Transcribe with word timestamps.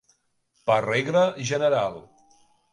Per 0.69 0.77
regla 0.85 1.23
general. 1.53 2.03